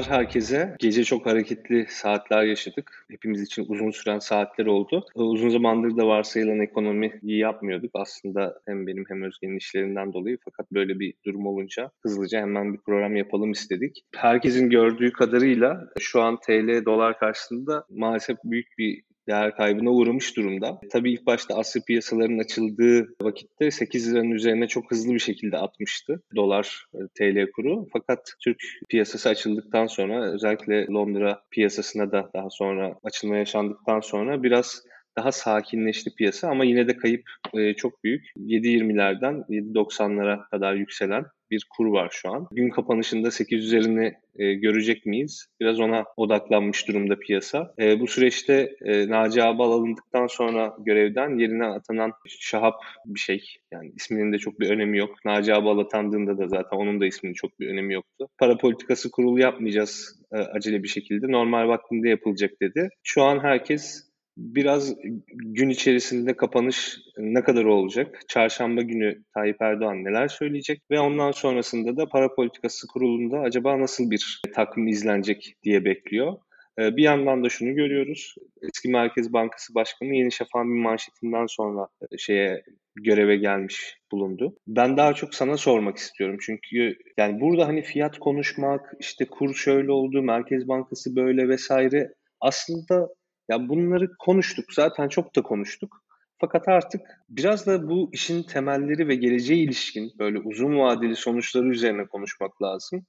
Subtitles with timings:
[0.00, 0.76] günler herkese.
[0.78, 3.06] Gece çok hareketli saatler yaşadık.
[3.10, 5.06] Hepimiz için uzun süren saatler oldu.
[5.16, 7.90] Ee, uzun zamandır da varsayılan ekonomi iyi yapmıyorduk.
[7.94, 10.38] Aslında hem benim hem Özge'nin işlerinden dolayı.
[10.44, 14.04] Fakat böyle bir durum olunca hızlıca hemen bir program yapalım istedik.
[14.16, 20.80] Herkesin gördüğü kadarıyla şu an TL dolar karşısında maalesef büyük bir değer kaybına uğramış durumda.
[20.92, 26.22] Tabii ilk başta Asya piyasalarının açıldığı vakitte 8 liranın üzerine çok hızlı bir şekilde atmıştı
[26.36, 27.88] dolar e, TL kuru.
[27.92, 34.82] Fakat Türk piyasası açıldıktan sonra özellikle Londra piyasasına da daha sonra açılma yaşandıktan sonra biraz
[35.16, 37.22] daha sakinleşti piyasa ama yine de kayıp
[37.54, 38.26] e, çok büyük.
[38.36, 42.48] 7.20'lerden 7.90'lara kadar yükselen bir kur var şu an.
[42.52, 45.46] Gün kapanışında 8 üzerini e, görecek miyiz?
[45.60, 47.74] Biraz ona odaklanmış durumda piyasa.
[47.78, 52.74] E, bu süreçte e, Naci Abal alındıktan sonra görevden yerine atanan Şahap
[53.06, 53.44] bir şey.
[53.72, 55.24] Yani isminin de çok bir önemi yok.
[55.24, 58.28] Naci Abal atandığında da zaten onun da isminin çok bir önemi yoktu.
[58.38, 61.32] Para politikası kurulu yapmayacağız e, acele bir şekilde.
[61.32, 62.88] Normal vaktinde yapılacak dedi.
[63.02, 64.94] Şu an herkes biraz
[65.32, 68.20] gün içerisinde kapanış ne kadar olacak?
[68.28, 70.82] Çarşamba günü Tayyip Erdoğan neler söyleyecek?
[70.90, 76.36] Ve ondan sonrasında da para politikası kurulunda acaba nasıl bir takvim izlenecek diye bekliyor.
[76.78, 78.34] Ee, bir yandan da şunu görüyoruz.
[78.62, 82.62] Eski Merkez Bankası Başkanı Yeni Şafak'ın bir manşetinden sonra e, şeye
[82.94, 84.56] göreve gelmiş bulundu.
[84.66, 86.36] Ben daha çok sana sormak istiyorum.
[86.40, 93.08] Çünkü yani burada hani fiyat konuşmak, işte kur şöyle oldu, Merkez Bankası böyle vesaire aslında
[93.50, 96.02] ya bunları konuştuk zaten çok da konuştuk.
[96.38, 102.06] Fakat artık biraz da bu işin temelleri ve geleceğe ilişkin böyle uzun vadeli sonuçları üzerine
[102.06, 103.06] konuşmak lazım.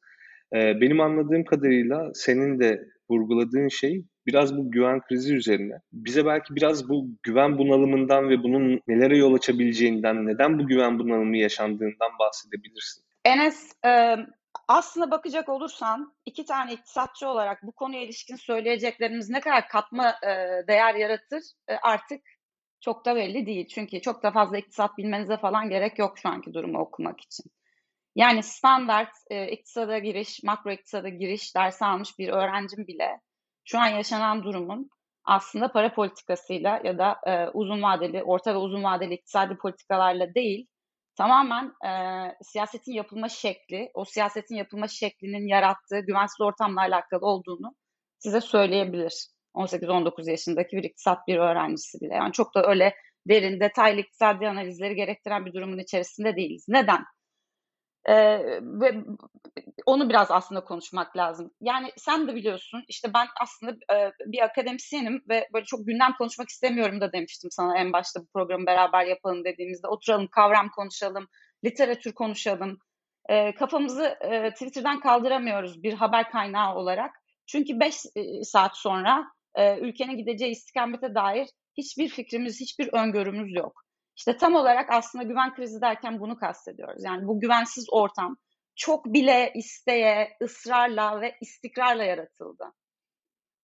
[0.56, 5.74] Ee, benim anladığım kadarıyla senin de vurguladığın şey biraz bu güven krizi üzerine.
[5.94, 11.38] Bize belki biraz bu güven bunalımından ve bunun nelere yol açabileceğinden, neden bu güven bunalımı
[11.38, 13.03] yaşandığından bahsedebilirsin.
[13.25, 13.73] Enes,
[14.78, 20.28] aslında bakacak olursan iki tane iktisatçı olarak bu konuya ilişkin söyleyeceklerimiz ne kadar katma e,
[20.68, 22.22] değer yaratır e, artık
[22.82, 23.68] çok da belli değil.
[23.68, 27.46] Çünkü çok da fazla iktisat bilmenize falan gerek yok şu anki durumu okumak için.
[28.16, 33.20] Yani standart e, iktisada giriş, makro iktisada giriş dersi almış bir öğrencim bile
[33.66, 34.90] şu an yaşanan durumun
[35.24, 40.68] aslında para politikasıyla ya da e, uzun vadeli, orta ve uzun vadeli iktisadi politikalarla değil,
[41.22, 41.92] tamamen e,
[42.42, 47.76] siyasetin yapılma şekli, o siyasetin yapılma şeklinin yarattığı güvensiz ortamla alakalı olduğunu
[48.20, 49.28] size söyleyebilir.
[49.56, 52.14] 18-19 yaşındaki bir iktisat bir öğrencisi bile.
[52.14, 52.96] Yani çok da öyle
[53.28, 56.66] derin, detaylı iktisadi analizleri gerektiren bir durumun içerisinde değiliz.
[56.68, 57.04] Neden?
[58.06, 59.03] Ee, ve
[59.85, 61.51] onu biraz aslında konuşmak lazım.
[61.62, 66.50] Yani sen de biliyorsun işte ben aslında e, bir akademisyenim ve böyle çok gündem konuşmak
[66.50, 69.88] istemiyorum da demiştim sana en başta bu programı beraber yapalım dediğimizde.
[69.88, 71.28] Oturalım, kavram konuşalım,
[71.66, 72.78] literatür konuşalım.
[73.29, 77.11] E, kafamızı e, Twitter'dan kaldıramıyoruz bir haber kaynağı olarak.
[77.47, 79.25] Çünkü 5 e, saat sonra
[79.56, 81.47] e, ülkenin gideceği istikamete dair
[81.78, 83.84] hiçbir fikrimiz, hiçbir öngörümüz yok.
[84.22, 87.04] İşte tam olarak aslında güven krizi derken bunu kastediyoruz.
[87.04, 88.38] Yani bu güvensiz ortam
[88.76, 92.64] çok bile isteye, ısrarla ve istikrarla yaratıldı.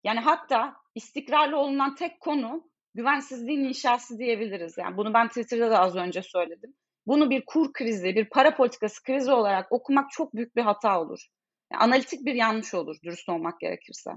[0.03, 4.77] Yani hatta istikrarlı olunan tek konu güvensizliğin inşası diyebiliriz.
[4.77, 6.73] Yani bunu ben Twitter'da da az önce söyledim.
[7.07, 11.27] Bunu bir kur krizi, bir para politikası krizi olarak okumak çok büyük bir hata olur.
[11.71, 14.11] Yani analitik bir yanlış olur dürüst olmak gerekirse.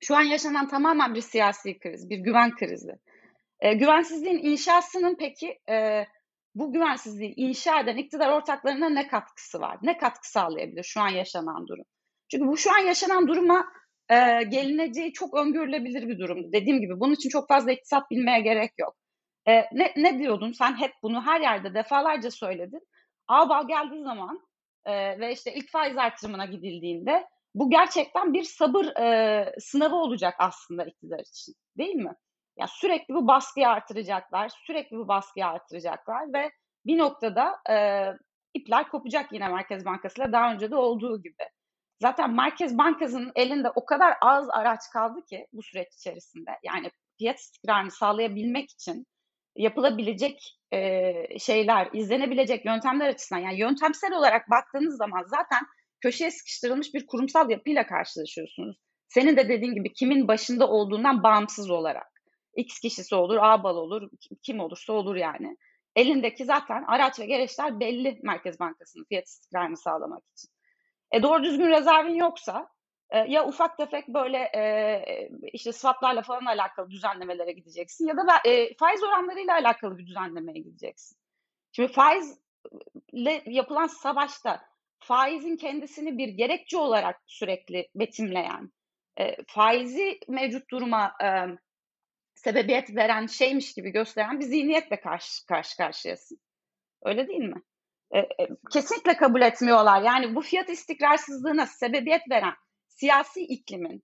[0.00, 2.92] Şu an yaşanan tamamen bir siyasi kriz, bir güven krizi.
[3.60, 6.06] E, güvensizliğin inşasının peki e,
[6.54, 9.78] bu güvensizliği inşa eden iktidar ortaklarına ne katkısı var?
[9.82, 11.84] Ne katkı sağlayabilir şu an yaşanan durum?
[12.30, 13.66] Çünkü bu şu an yaşanan duruma
[14.08, 16.52] e, gelineceği çok öngörülebilir bir durum.
[16.52, 18.96] Dediğim gibi bunun için çok fazla iktisat bilmeye gerek yok.
[19.48, 22.80] E, ne, ne diyordun sen hep bunu her yerde defalarca söyledin.
[23.28, 24.40] Ağbal geldiği zaman
[24.84, 30.84] e, ve işte ilk faiz artırımına gidildiğinde bu gerçekten bir sabır e, sınavı olacak aslında
[30.84, 32.14] iktidar için değil mi?
[32.56, 36.50] Ya sürekli bu baskıyı artıracaklar, sürekli bu baskıyı artıracaklar ve
[36.86, 38.06] bir noktada e,
[38.54, 41.44] ipler kopacak yine Merkez Bankası'yla daha önce de olduğu gibi.
[42.02, 46.50] Zaten Merkez Bankası'nın elinde o kadar az araç kaldı ki bu süreç içerisinde.
[46.62, 49.06] Yani fiyat istikrarını sağlayabilmek için
[49.56, 55.60] yapılabilecek e, şeyler, izlenebilecek yöntemler açısından yani yöntemsel olarak baktığınız zaman zaten
[56.00, 58.76] köşeye sıkıştırılmış bir kurumsal yapıyla karşılaşıyorsunuz.
[59.08, 62.19] Senin de dediğin gibi kimin başında olduğundan bağımsız olarak.
[62.56, 64.10] X kişisi olur, A bal olur,
[64.42, 65.56] kim olursa olur yani.
[65.96, 70.50] Elindeki zaten araç ve gereçler belli Merkez Bankası'nın fiyat istikrarını sağlamak için.
[71.12, 72.68] E doğru düzgün rezervin yoksa
[73.10, 78.74] e, ya ufak tefek böyle e, işte swaplarla falan alakalı düzenlemelere gideceksin ya da e,
[78.74, 81.18] faiz oranlarıyla alakalı bir düzenlemeye gideceksin.
[81.72, 84.60] Şimdi faizle yapılan savaşta
[84.98, 88.72] faizin kendisini bir gerekçe olarak sürekli betimleyen,
[89.20, 91.28] e, faizi mevcut duruma e,
[92.44, 96.38] sebebiyet veren şeymiş gibi gösteren bir zihniyetle karşı, karşı karşıyasın.
[97.04, 97.62] Öyle değil mi?
[98.10, 100.02] E, e, kesinlikle kabul etmiyorlar.
[100.02, 102.54] Yani bu fiyat istikrarsızlığına sebebiyet veren
[102.88, 104.02] siyasi iklimin,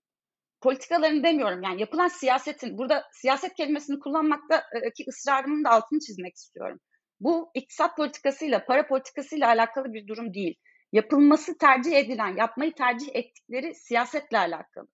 [0.61, 4.63] politikalarını demiyorum yani yapılan siyasetin, burada siyaset kelimesini kullanmakta
[4.97, 6.79] ki ısrarımın da altını çizmek istiyorum.
[7.19, 10.55] Bu iktisat politikasıyla, para politikasıyla alakalı bir durum değil.
[10.91, 14.87] Yapılması tercih edilen, yapmayı tercih ettikleri siyasetle alakalı.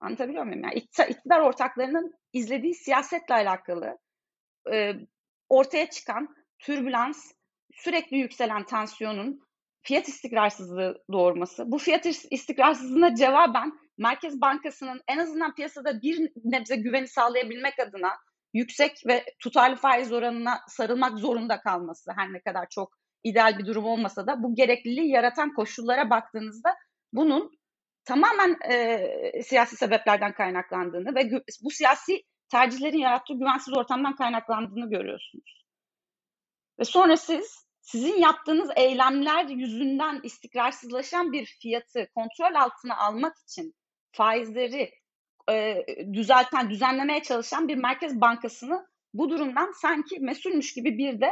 [0.00, 0.62] Anlatabiliyor muyum?
[0.62, 0.74] Yani
[1.08, 3.98] iktidar ortaklarının izlediği siyasetle alakalı
[4.72, 4.92] e,
[5.48, 7.32] ortaya çıkan türbülans,
[7.72, 9.40] sürekli yükselen tansiyonun
[9.82, 11.72] fiyat istikrarsızlığı doğurması.
[11.72, 18.12] Bu fiyat istikrarsızlığına cevaben Merkez Bankası'nın en azından piyasada bir nebze güveni sağlayabilmek adına
[18.54, 23.84] yüksek ve tutarlı faiz oranına sarılmak zorunda kalması her ne kadar çok ideal bir durum
[23.84, 26.74] olmasa da bu gerekliliği yaratan koşullara baktığınızda
[27.12, 27.57] bunun
[28.08, 31.30] tamamen e, siyasi sebeplerden kaynaklandığını ve
[31.64, 35.64] bu siyasi tercihlerin yarattığı güvensiz ortamdan kaynaklandığını görüyorsunuz.
[36.78, 43.74] Ve sonra siz sizin yaptığınız eylemler yüzünden istikrarsızlaşan bir fiyatı kontrol altına almak için
[44.12, 44.90] faizleri
[45.50, 51.30] e, düzelten, düzenlemeye çalışan bir merkez bankasını bu durumdan sanki mesulmüş gibi bir de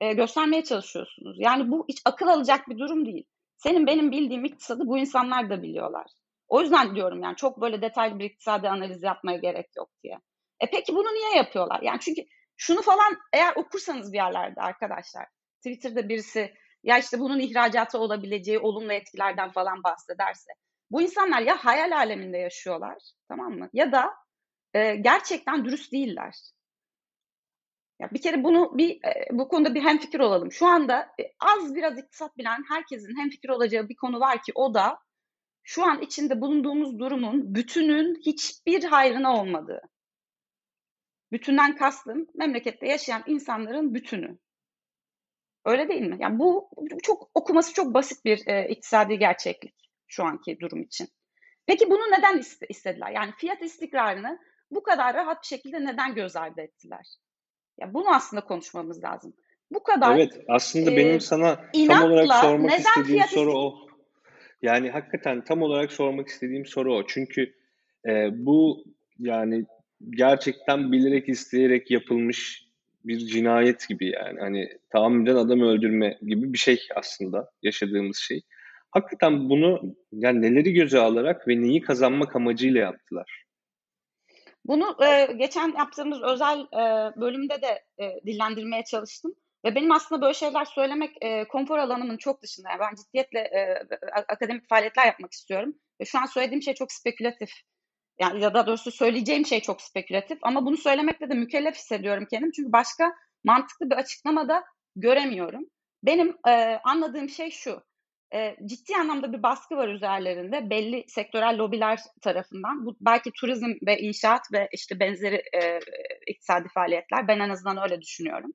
[0.00, 1.36] e, göstermeye çalışıyorsunuz.
[1.40, 3.24] Yani bu hiç akıl alacak bir durum değil.
[3.64, 6.06] Senin benim bildiğim iktisadı bu insanlar da biliyorlar.
[6.48, 10.18] O yüzden diyorum yani çok böyle detaylı bir iktisadi analiz yapmaya gerek yok diye.
[10.60, 11.80] E peki bunu niye yapıyorlar?
[11.82, 12.22] Yani çünkü
[12.56, 15.26] şunu falan eğer okursanız bir yerlerde arkadaşlar
[15.56, 20.52] Twitter'da birisi ya işte bunun ihracatı olabileceği olumlu etkilerden falan bahsederse
[20.90, 23.68] bu insanlar ya hayal aleminde yaşıyorlar tamam mı?
[23.72, 24.14] Ya da
[24.74, 26.34] e, gerçekten dürüst değiller.
[28.00, 30.52] Ya bir kere bunu bir e, bu konuda bir hemfikir olalım.
[30.52, 34.74] Şu anda e, az biraz iktisat bilen herkesin hemfikir olacağı bir konu var ki o
[34.74, 34.98] da
[35.62, 39.80] şu an içinde bulunduğumuz durumun bütünün hiçbir hayrına olmadığı.
[41.32, 44.38] Bütünden kastım memlekette yaşayan insanların bütünü.
[45.64, 46.16] Öyle değil mi?
[46.20, 46.70] Yani bu
[47.02, 49.74] çok okuması çok basit bir e, iktisadi gerçeklik
[50.06, 51.08] şu anki durum için.
[51.66, 53.10] Peki bunu neden istediler?
[53.10, 54.38] Yani fiyat istikrarını
[54.70, 57.16] bu kadar rahat bir şekilde neden göz ardı ettiler?
[57.78, 59.32] Ya bunu aslında konuşmamız lazım.
[59.70, 63.74] Bu kadar Evet, aslında e, benim sana tam olarak sormak istediğim soru o.
[64.62, 67.06] Yani hakikaten tam olarak sormak istediğim soru o.
[67.06, 67.54] Çünkü
[68.06, 68.84] e, bu
[69.18, 69.64] yani
[70.10, 72.64] gerçekten bilerek isteyerek yapılmış
[73.04, 74.40] bir cinayet gibi yani.
[74.40, 78.42] Hani tahammüden adam öldürme gibi bir şey aslında yaşadığımız şey.
[78.90, 83.43] Hakikaten bunu yani neleri göze alarak ve neyi kazanmak amacıyla yaptılar?
[84.64, 89.34] Bunu e, geçen yaptığımız özel e, bölümde de e, dillendirmeye çalıştım.
[89.64, 92.70] Ve benim aslında böyle şeyler söylemek e, konfor alanımın çok dışında.
[92.70, 93.84] Yani ben ciddiyetle e,
[94.28, 95.74] akademik faaliyetler yapmak istiyorum.
[96.00, 97.50] Ve şu an söylediğim şey çok spekülatif.
[98.20, 100.38] Yani ya da doğrusu söyleyeceğim şey çok spekülatif.
[100.42, 102.50] Ama bunu söylemekle de mükellef hissediyorum kendim.
[102.56, 103.12] Çünkü başka
[103.44, 104.64] mantıklı bir açıklama da
[104.96, 105.64] göremiyorum.
[106.02, 107.82] Benim e, anladığım şey şu
[108.34, 112.86] e, ciddi anlamda bir baskı var üzerlerinde belli sektörel lobiler tarafından.
[112.86, 115.80] Bu belki turizm ve inşaat ve işte benzeri e,
[116.26, 117.28] iktisadi faaliyetler.
[117.28, 118.50] Ben en azından öyle düşünüyorum.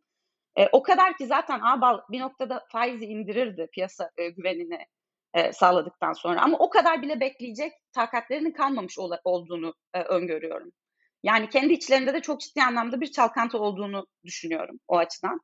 [0.55, 4.85] E, o kadar ki zaten ABAL bir noktada faizi indirirdi piyasa e, güvenini
[5.33, 6.41] e, sağladıktan sonra.
[6.41, 10.71] Ama o kadar bile bekleyecek takatlerinin kalmamış ol, olduğunu e, öngörüyorum.
[11.23, 15.39] Yani kendi içlerinde de çok ciddi anlamda bir çalkantı olduğunu düşünüyorum o açıdan.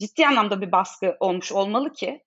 [0.00, 2.22] Ciddi anlamda bir baskı olmuş olmalı ki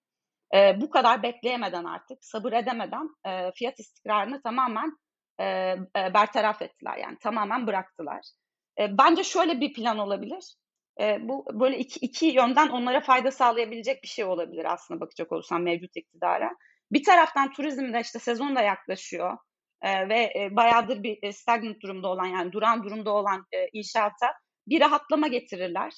[0.55, 4.97] e, bu kadar bekleyemeden artık, sabır edemeden e, fiyat istikrarını tamamen
[5.39, 6.97] e, e, bertaraf ettiler.
[6.97, 8.21] Yani tamamen bıraktılar.
[8.79, 10.55] E, bence şöyle bir plan olabilir.
[11.01, 15.61] E, bu böyle iki, iki yönden onlara fayda sağlayabilecek bir şey olabilir aslında bakacak olursan
[15.61, 16.51] mevcut iktidara.
[16.91, 19.37] Bir taraftan turizmde işte sezon da yaklaşıyor
[19.81, 24.33] e, ve e, bayağıdır bir e, stagnant durumda olan yani duran durumda olan e, inşaata
[24.67, 25.93] bir rahatlama getirirler.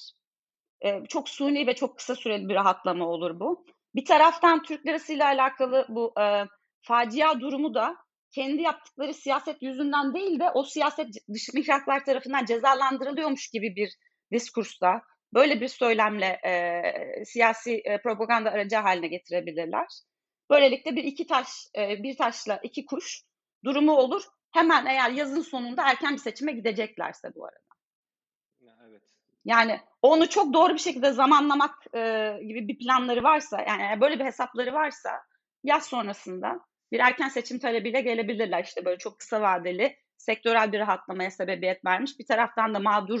[0.84, 3.66] E, çok suni ve çok kısa süreli bir rahatlama olur bu.
[3.94, 6.44] Bir taraftan Türk lirası ile alakalı bu e,
[6.82, 7.96] facia durumu da
[8.34, 13.94] kendi yaptıkları siyaset yüzünden değil de o siyaset dış mihraklar tarafından cezalandırılıyormuş gibi bir
[14.32, 15.02] diskursta
[15.34, 19.86] böyle bir söylemle e, siyasi e, propaganda aracı haline getirebilirler.
[20.50, 21.48] Böylelikle bir iki taş
[21.78, 23.22] e, bir taşla iki kuş
[23.64, 24.22] durumu olur.
[24.52, 27.73] Hemen eğer yazın sonunda erken bir seçime gideceklerse bu arada.
[29.44, 34.24] Yani onu çok doğru bir şekilde zamanlamak e, gibi bir planları varsa yani böyle bir
[34.24, 35.10] hesapları varsa
[35.64, 36.60] yaz sonrasında
[36.92, 38.64] bir erken seçim talebiyle gelebilirler.
[38.64, 42.18] İşte böyle çok kısa vadeli sektörel bir rahatlamaya sebebiyet vermiş.
[42.18, 43.20] Bir taraftan da mağdur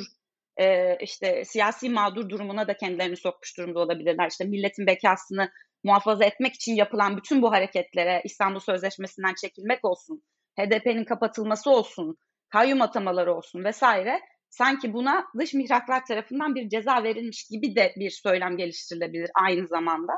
[0.56, 4.30] e, işte siyasi mağdur durumuna da kendilerini sokmuş durumda olabilirler.
[4.30, 5.50] İşte milletin bekasını
[5.84, 10.22] muhafaza etmek için yapılan bütün bu hareketlere İstanbul Sözleşmesi'nden çekilmek olsun,
[10.58, 12.16] HDP'nin kapatılması olsun,
[12.48, 14.20] kayyum atamaları olsun vesaire
[14.54, 20.12] sanki buna dış mihraklar tarafından bir ceza verilmiş gibi de bir söylem geliştirilebilir aynı zamanda.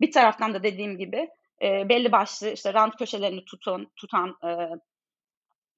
[0.00, 1.28] Bir taraftan da dediğim gibi
[1.62, 4.50] e, belli başlı işte rant köşelerini tutan, tutan e,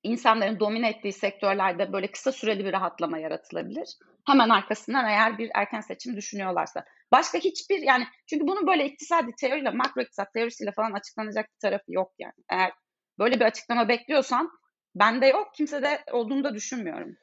[0.02, 3.88] insanların domine ettiği sektörlerde böyle kısa süreli bir rahatlama yaratılabilir.
[4.26, 6.84] Hemen arkasından eğer bir erken seçim düşünüyorlarsa.
[7.12, 11.92] Başka hiçbir yani çünkü bunun böyle iktisadi teoriyle, makro iktisat teorisiyle falan açıklanacak bir tarafı
[11.92, 12.32] yok yani.
[12.50, 12.72] Eğer
[13.18, 14.50] böyle bir açıklama bekliyorsan
[14.94, 17.16] bende yok, kimse de olduğunu da düşünmüyorum.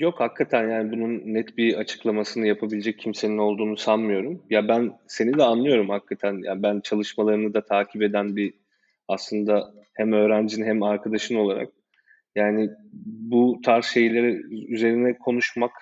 [0.00, 4.42] Yok hakikaten yani bunun net bir açıklamasını yapabilecek kimsenin olduğunu sanmıyorum.
[4.50, 6.42] Ya ben seni de anlıyorum hakikaten.
[6.44, 8.54] Ya ben çalışmalarını da takip eden bir
[9.08, 11.68] aslında hem öğrencin hem arkadaşın olarak
[12.34, 14.42] yani bu tarz şeyleri
[14.74, 15.72] üzerine konuşmak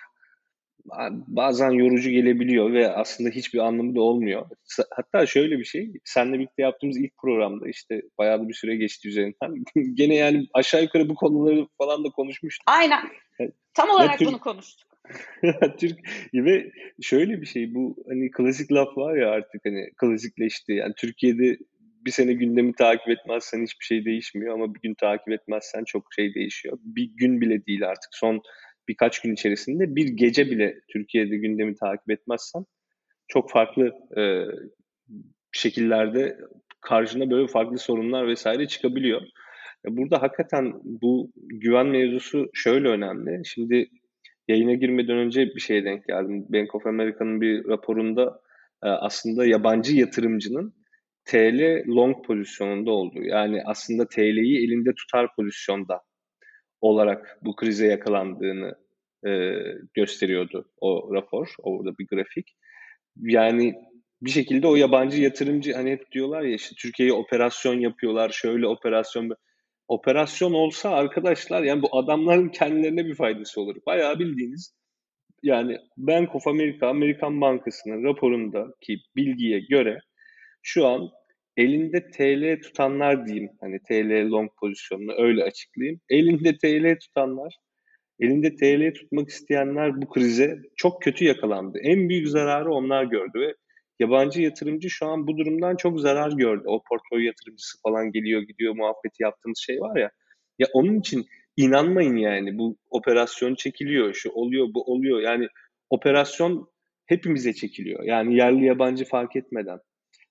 [1.27, 4.47] bazen yorucu gelebiliyor ve aslında hiçbir anlamı da olmuyor.
[4.91, 9.65] Hatta şöyle bir şey, seninle birlikte yaptığımız ilk programda işte bayağı bir süre geçti üzerinden.
[9.95, 12.65] Gene yani aşağı yukarı bu konuları falan da konuşmuştuk.
[12.67, 13.01] Aynen.
[13.75, 14.89] Tam olarak Türk, bunu konuştuk.
[15.79, 15.99] Türk
[16.35, 16.71] ve
[17.03, 20.73] şöyle bir şey bu hani klasik laf var ya artık hani klasikleşti.
[20.73, 21.59] Yani Türkiye'de
[22.05, 26.35] bir sene gündemi takip etmezsen hiçbir şey değişmiyor ama bir gün takip etmezsen çok şey
[26.35, 26.79] değişiyor.
[26.83, 28.43] Bir gün bile değil artık son
[28.89, 32.65] birkaç gün içerisinde bir gece bile Türkiye'de gündemi takip etmezsen
[33.29, 34.45] çok farklı e,
[35.53, 36.39] şekillerde
[36.81, 39.23] karşına böyle farklı sorunlar vesaire çıkabiliyor.
[39.97, 43.43] Burada hakikaten bu güven mevzusu şöyle önemli.
[43.45, 43.89] Şimdi
[44.49, 46.47] yayına girmeden önce bir şeye denk geldim.
[46.49, 48.41] Bank of America'nın bir raporunda
[48.83, 50.75] e, aslında yabancı yatırımcının
[51.25, 53.23] TL long pozisyonunda olduğu.
[53.23, 56.01] Yani aslında TL'yi elinde tutar pozisyonda
[56.81, 58.75] olarak bu krize yakalandığını
[59.27, 59.31] e,
[59.95, 62.57] gösteriyordu o rapor, orada bir grafik.
[63.17, 63.75] Yani
[64.23, 69.31] bir şekilde o yabancı yatırımcı hani hep diyorlar ya işte Türkiye'ye operasyon yapıyorlar, şöyle operasyon
[69.89, 73.77] operasyon olsa arkadaşlar yani bu adamların kendilerine bir faydası olur.
[73.87, 74.75] Bayağı bildiğiniz
[75.43, 79.99] yani Bank of America, Amerikan Bankası'nın raporundaki bilgiye göre
[80.63, 81.11] şu an
[81.57, 83.51] elinde TL tutanlar diyeyim.
[83.61, 86.01] Hani TL long pozisyonunu öyle açıklayayım.
[86.11, 87.55] Elinde TL tutanlar,
[88.21, 91.79] elinde TL tutmak isteyenler bu krize çok kötü yakalandı.
[91.83, 93.55] En büyük zararı onlar gördü ve
[93.99, 96.65] yabancı yatırımcı şu an bu durumdan çok zarar gördü.
[96.67, 100.11] O portföy yatırımcısı falan geliyor gidiyor muhabbeti yaptığımız şey var ya.
[100.59, 101.27] Ya onun için
[101.57, 105.21] inanmayın yani bu operasyon çekiliyor, şu oluyor, bu oluyor.
[105.21, 105.49] Yani
[105.91, 106.69] operasyon
[107.07, 108.05] hepimize çekiliyor.
[108.05, 109.79] Yani yerli yabancı fark etmeden.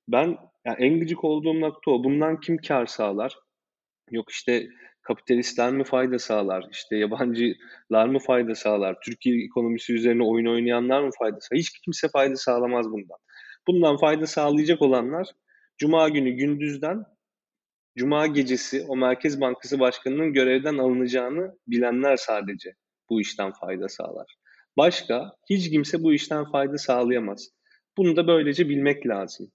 [0.08, 2.04] Ben yani en gıcık olduğum nokta o.
[2.04, 3.36] Bundan kim kar sağlar?
[4.12, 4.68] Yok işte
[5.02, 6.66] kapitalistler mi fayda sağlar?
[6.72, 8.98] İşte yabancılar mı fayda sağlar?
[9.06, 11.60] Türkiye ekonomisi üzerine oyun oynayanlar mı fayda sağlar?
[11.60, 13.18] Hiç kimse fayda sağlamaz bundan.
[13.68, 15.28] Bundan fayda sağlayacak olanlar
[15.78, 17.06] Cuma günü gündüzden
[17.98, 22.74] Cuma gecesi o Merkez Bankası Başkanı'nın görevden alınacağını bilenler sadece
[23.10, 24.36] bu işten fayda sağlar.
[24.78, 27.50] Başka hiç kimse bu işten fayda sağlayamaz.
[27.98, 29.52] Bunu da böylece bilmek lazım.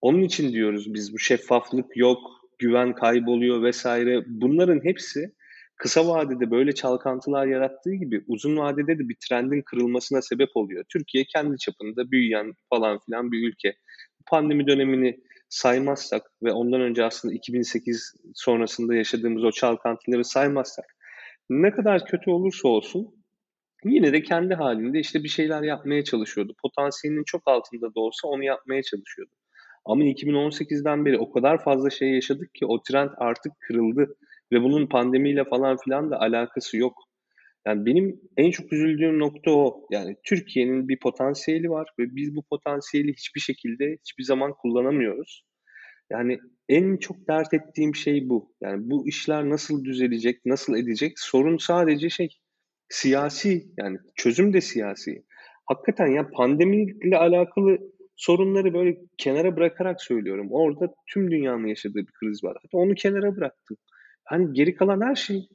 [0.00, 2.18] Onun için diyoruz biz bu şeffaflık yok,
[2.58, 4.22] güven kayboluyor vesaire.
[4.26, 5.34] Bunların hepsi
[5.80, 10.84] kısa vadede böyle çalkantılar yarattığı gibi uzun vadede de bir trendin kırılmasına sebep oluyor.
[10.88, 13.76] Türkiye kendi çapında büyüyen falan filan bir ülke.
[14.26, 20.84] Pandemi dönemini saymazsak ve ondan önce aslında 2008 sonrasında yaşadığımız o çalkantıları saymazsak
[21.50, 23.24] ne kadar kötü olursa olsun
[23.84, 26.54] yine de kendi halinde işte bir şeyler yapmaya çalışıyordu.
[26.62, 29.32] Potansiyelinin çok altında da olsa onu yapmaya çalışıyordu.
[29.84, 34.16] Ama 2018'den beri o kadar fazla şey yaşadık ki o trend artık kırıldı
[34.52, 36.94] ve bunun pandemiyle falan filan da alakası yok.
[37.66, 39.86] Yani benim en çok üzüldüğüm nokta o.
[39.90, 45.44] Yani Türkiye'nin bir potansiyeli var ve biz bu potansiyeli hiçbir şekilde hiçbir zaman kullanamıyoruz.
[46.10, 46.38] Yani
[46.68, 48.54] en çok dert ettiğim şey bu.
[48.60, 51.12] Yani bu işler nasıl düzelecek, nasıl edecek?
[51.16, 52.28] Sorun sadece şey
[52.88, 55.24] siyasi yani çözüm de siyasi.
[55.66, 57.78] Hakikaten ya pandemiyle alakalı
[58.16, 60.48] sorunları böyle kenara bırakarak söylüyorum.
[60.50, 62.56] Orada tüm dünyanın yaşadığı bir kriz var.
[62.62, 63.76] Hatta onu kenara bıraktım.
[64.24, 65.48] Hani geri kalan her şey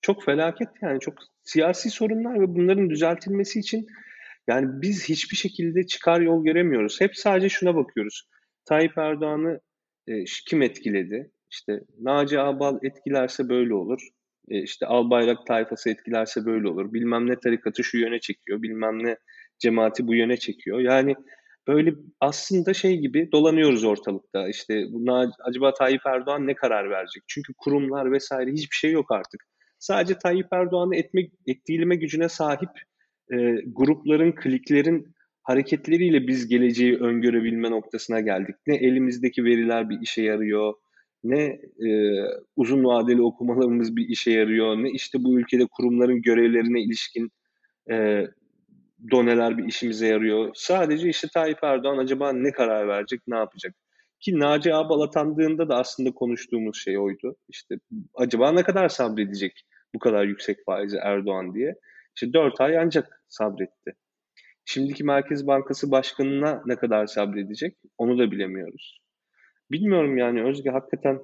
[0.00, 3.86] çok felaket yani çok siyasi sorunlar ve bunların düzeltilmesi için
[4.48, 7.00] yani biz hiçbir şekilde çıkar yol göremiyoruz.
[7.00, 8.28] Hep sadece şuna bakıyoruz.
[8.64, 9.60] Tayyip Erdoğan'ı
[10.08, 11.30] e, kim etkiledi?
[11.50, 14.08] İşte Naci Abal etkilerse böyle olur.
[14.48, 16.92] E, işte Albayrak tayfası etkilerse böyle olur.
[16.92, 18.62] Bilmem ne tarikatı şu yöne çekiyor.
[18.62, 19.16] Bilmem ne
[19.58, 20.80] cemaati bu yöne çekiyor.
[20.80, 21.14] Yani
[21.68, 24.48] böyle aslında şey gibi dolanıyoruz ortalıkta.
[24.48, 27.22] İşte buna acaba Tayyip Erdoğan ne karar verecek?
[27.26, 29.44] Çünkü kurumlar vesaire hiçbir şey yok artık.
[29.78, 32.70] Sadece Tayyip Erdoğan'ı etmek, etkiyleme gücüne sahip
[33.32, 38.56] e, grupların, kliklerin hareketleriyle biz geleceği öngörebilme noktasına geldik.
[38.66, 40.74] Ne elimizdeki veriler bir işe yarıyor,
[41.24, 41.42] ne
[41.88, 42.20] e,
[42.56, 47.30] uzun vadeli okumalarımız bir işe yarıyor, ne işte bu ülkede kurumların görevlerine ilişkin
[47.90, 48.26] e,
[49.10, 50.50] doneler bir işimize yarıyor.
[50.54, 53.74] Sadece işte Tayyip Erdoğan acaba ne karar verecek, ne yapacak?
[54.20, 57.36] Ki Naci Ağbal atandığında da aslında konuştuğumuz şey oydu.
[57.48, 57.74] İşte
[58.14, 61.74] acaba ne kadar sabredecek bu kadar yüksek faizi Erdoğan diye.
[62.14, 63.94] İşte 4 ay ancak sabretti.
[64.64, 69.00] Şimdiki Merkez Bankası Başkanı'na ne kadar sabredecek onu da bilemiyoruz.
[69.70, 71.18] Bilmiyorum yani Özge hakikaten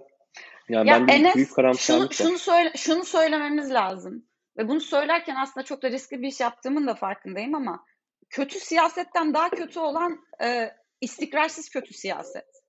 [0.68, 4.24] yani ya Enes, büyük karamsarlık şunu, şunu, söyle, şunu söylememiz lazım.
[4.58, 7.84] Ve bunu söylerken aslında çok da riskli bir iş yaptığımın da farkındayım ama
[8.30, 12.62] kötü siyasetten daha kötü olan e, istikrarsız kötü siyaset.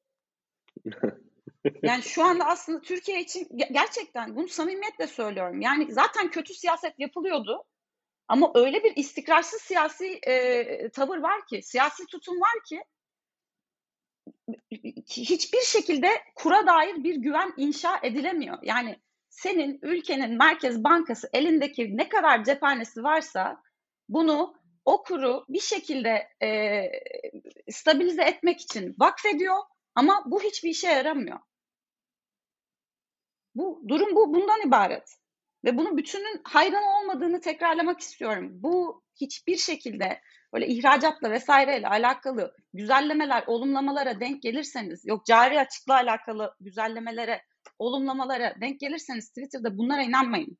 [1.83, 5.61] yani şu anda aslında Türkiye için gerçekten bunu samimiyetle söylüyorum.
[5.61, 7.63] Yani zaten kötü siyaset yapılıyordu.
[8.27, 12.83] Ama öyle bir istikrarsız siyasi e, tavır var ki, siyasi tutum var ki
[15.09, 18.57] hiçbir şekilde kura dair bir güven inşa edilemiyor.
[18.61, 23.61] Yani senin ülkenin Merkez Bankası elindeki ne kadar cephanesi varsa
[24.09, 24.55] bunu
[24.85, 26.83] o kuru bir şekilde e,
[27.71, 29.57] stabilize etmek için vakfediyor
[29.95, 31.39] ama bu hiçbir işe yaramıyor.
[33.55, 35.15] Bu durum bu bundan ibaret.
[35.65, 38.49] Ve bunun bütünün hayran olmadığını tekrarlamak istiyorum.
[38.51, 40.21] Bu hiçbir şekilde
[40.53, 47.41] böyle ihracatla vesaireyle alakalı güzellemeler, olumlamalara denk gelirseniz, yok cari açıkla alakalı güzellemelere,
[47.79, 50.57] olumlamalara denk gelirseniz Twitter'da bunlara inanmayın.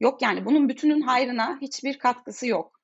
[0.00, 2.80] Yok yani bunun bütünün hayrına hiçbir katkısı yok.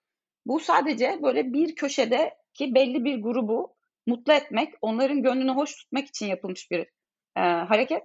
[0.47, 6.06] Bu sadece böyle bir köşede ki belli bir grubu mutlu etmek, onların gönlünü hoş tutmak
[6.06, 6.80] için yapılmış bir
[7.37, 8.02] e, hareket.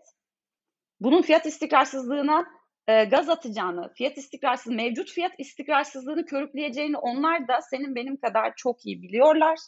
[0.99, 2.45] Bunun fiyat istikrarsızlığına
[2.87, 8.85] e, gaz atacağını, fiyat istikrarsız, mevcut fiyat istikrarsızlığını körükleyeceğini onlar da senin benim kadar çok
[8.85, 9.59] iyi biliyorlar.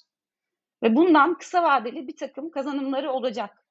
[0.83, 3.66] Ve bundan kısa vadeli bir takım kazanımları olacak.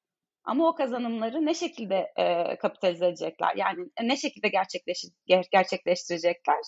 [0.47, 3.55] Ama o kazanımları ne şekilde e, kapitalize edecekler?
[3.55, 4.97] Yani ne şekilde gerçekleş,
[5.51, 6.59] gerçekleştirecekler?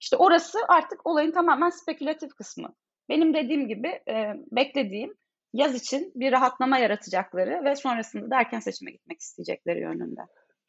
[0.00, 2.74] İşte orası artık olayın tamamen spekülatif kısmı.
[3.08, 5.14] Benim dediğim gibi e, beklediğim
[5.52, 10.20] yaz için bir rahatlama yaratacakları ve sonrasında da erken seçime gitmek isteyecekleri yönünde.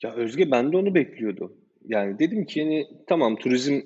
[0.04, 1.58] Ya Özge ben de onu bekliyordum.
[1.82, 3.82] Yani dedim ki yani tamam turizm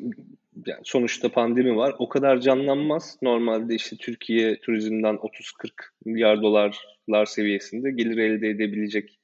[0.65, 1.95] yani sonuçta pandemi var.
[1.99, 3.17] O kadar canlanmaz.
[3.21, 5.71] Normalde işte Türkiye turizmden 30-40
[6.05, 9.19] milyar dolarlar seviyesinde gelir elde edebilecek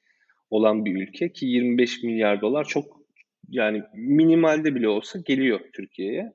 [0.49, 3.01] olan bir ülke ki 25 milyar dolar çok
[3.49, 6.33] yani minimalde bile olsa geliyor Türkiye'ye.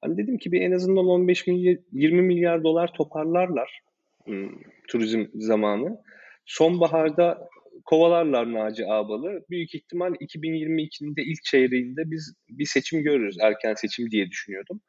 [0.00, 3.80] Hani dedim ki bir en azından 15 milyar 20 milyar dolar toparlarlar
[4.24, 4.50] hmm,
[4.88, 5.98] turizm zamanı.
[6.46, 7.48] Sonbaharda
[7.84, 9.44] kovalarlar Naci Ağbal'ı.
[9.50, 13.36] Büyük ihtimal 2022'nin de ilk çeyreğinde biz bir seçim görürüz.
[13.40, 14.80] Erken seçim diye düşünüyordum.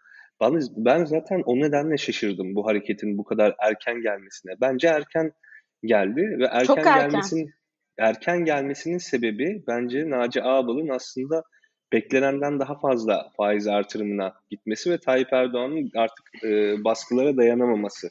[0.42, 4.52] Ben, ben zaten o nedenle şaşırdım bu hareketin bu kadar erken gelmesine.
[4.62, 5.32] Bence erken
[5.84, 7.10] geldi ve erken, Çok erken.
[7.10, 7.50] gelmesinin
[7.98, 11.44] erken gelmesinin sebebi bence Naci Ağbal'ın aslında
[11.94, 18.10] beklenenden daha fazla faiz artırımına gitmesi ve Tayyip Erdoğan'ın artık e, baskılara dayanamaması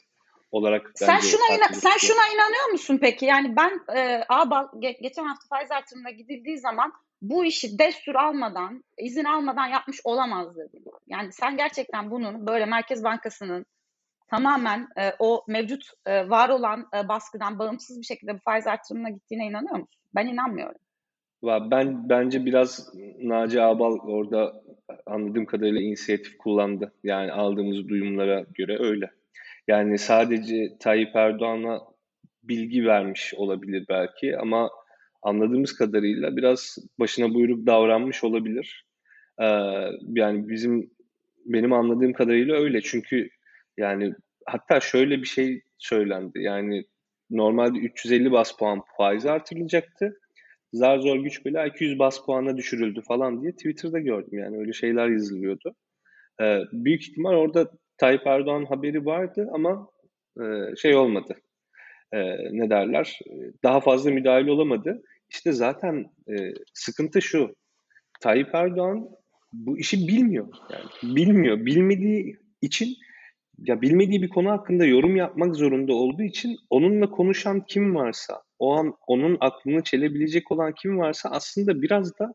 [0.53, 3.25] olarak sen şuna ina- sen şuna inanıyor musun peki?
[3.25, 9.23] Yani ben e, ge- geçen hafta faiz artırımına gidildiği zaman bu işi destur almadan, izin
[9.23, 10.81] almadan yapmış olamaz dedim.
[11.07, 13.65] Yani sen gerçekten bunun böyle Merkez Bankası'nın
[14.27, 19.09] tamamen e, o mevcut e, var olan e, baskıdan bağımsız bir şekilde bu faiz artırımına
[19.09, 19.99] gittiğine inanıyor musun?
[20.15, 20.79] Ben inanmıyorum.
[21.71, 24.63] Ben bence biraz Naci Ağbal orada
[25.05, 26.93] anladığım kadarıyla inisiyatif kullandı.
[27.03, 29.11] Yani aldığımız duyumlara göre öyle.
[29.67, 31.81] Yani sadece Tayyip Erdoğan'a
[32.43, 34.69] bilgi vermiş olabilir belki ama
[35.21, 38.85] anladığımız kadarıyla biraz başına buyruk davranmış olabilir.
[39.41, 39.45] Ee,
[40.15, 40.91] yani bizim
[41.45, 43.29] benim anladığım kadarıyla öyle çünkü
[43.77, 44.13] yani
[44.45, 46.85] hatta şöyle bir şey söylendi yani
[47.29, 50.19] normalde 350 bas puan faiz artırılacaktı.
[50.73, 55.07] Zar zor güç bela 200 bas puana düşürüldü falan diye Twitter'da gördüm yani öyle şeyler
[55.07, 55.75] yazılıyordu.
[56.41, 57.71] Ee, büyük ihtimal orada
[58.03, 59.87] Tayyip Erdoğan haberi vardı ama
[60.41, 61.35] e, şey olmadı.
[62.11, 62.19] E,
[62.57, 63.19] ne derler?
[63.63, 65.03] Daha fazla müdahale olamadı.
[65.29, 66.33] İşte zaten e,
[66.73, 67.55] sıkıntı şu.
[68.21, 69.09] Tayyip Erdoğan
[69.53, 70.47] bu işi bilmiyor.
[70.71, 71.65] Yani bilmiyor.
[71.65, 72.95] Bilmediği için
[73.57, 78.73] ya bilmediği bir konu hakkında yorum yapmak zorunda olduğu için onunla konuşan kim varsa, o
[78.73, 82.33] an onun aklını çelebilecek olan kim varsa aslında biraz da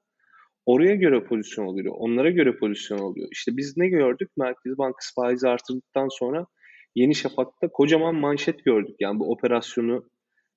[0.68, 1.94] oraya göre pozisyon oluyor.
[1.98, 3.28] Onlara göre pozisyon oluyor.
[3.32, 4.30] İşte biz ne gördük?
[4.36, 6.46] Merkez Bankası faizi artırdıktan sonra
[6.94, 8.96] Yeni Şafak'ta kocaman manşet gördük.
[9.00, 10.10] Yani bu operasyonu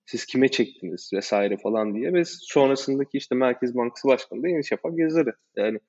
[0.06, 4.98] siz kime çektiniz vesaire falan diye ve sonrasındaki işte Merkez Bankası Başkanı da Yeni Şafak
[4.98, 5.34] yazarı.
[5.58, 5.80] Yani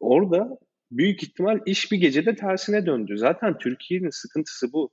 [0.00, 0.58] orada
[0.90, 3.18] büyük ihtimal iş bir gecede tersine döndü.
[3.18, 4.90] Zaten Türkiye'nin sıkıntısı bu.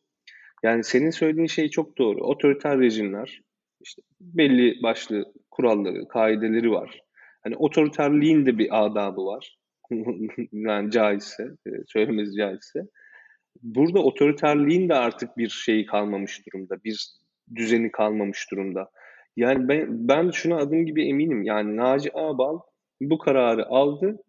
[0.64, 2.24] Yani senin söylediğin şey çok doğru.
[2.24, 3.42] Otoriter rejimler
[3.82, 7.07] işte belli başlı kuralları, kaideleri var.
[7.44, 9.58] Hani otoriterliğin de bir adabı var.
[10.52, 12.88] yani caizse, e, söylemesi caizse.
[13.62, 16.84] Burada otoriterliğin de artık bir şeyi kalmamış durumda.
[16.84, 17.18] Bir
[17.56, 18.90] düzeni kalmamış durumda.
[19.36, 21.44] Yani ben, ben şuna adım gibi eminim.
[21.44, 22.60] Yani Naci Ağbal
[23.02, 24.24] bu kararı aldı.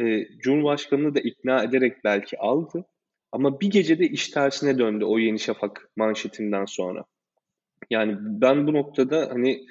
[0.00, 2.84] E, Cumhurbaşkanını da ikna ederek belki aldı.
[3.32, 7.04] Ama bir gecede iş tersine döndü o Yeni Şafak manşetinden sonra.
[7.90, 9.66] Yani ben bu noktada hani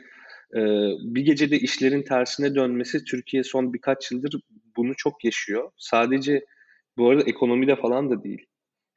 [1.16, 4.42] bir gecede işlerin tersine dönmesi Türkiye son birkaç yıldır
[4.78, 5.72] bunu çok yaşıyor.
[5.78, 6.46] Sadece
[6.98, 8.46] bu arada ekonomide falan da değil.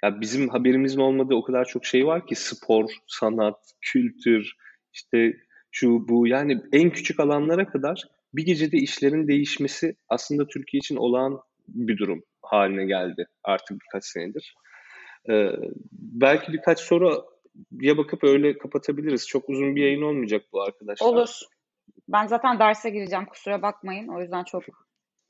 [0.05, 4.53] Ya bizim haberimizin olmadığı o kadar çok şey var ki spor, sanat, kültür,
[4.93, 5.37] işte
[5.71, 8.03] şu bu yani en küçük alanlara kadar
[8.35, 14.55] bir gecede işlerin değişmesi aslında Türkiye için olağan bir durum haline geldi artık birkaç senedir.
[15.31, 15.51] Ee,
[15.93, 17.34] belki birkaç soru
[17.81, 19.29] ya bakıp öyle kapatabiliriz.
[19.29, 21.07] Çok uzun bir yayın olmayacak bu arkadaşlar.
[21.07, 21.31] Olur.
[22.09, 24.09] Ben zaten derse gireceğim kusura bakmayın.
[24.09, 24.63] O yüzden çok...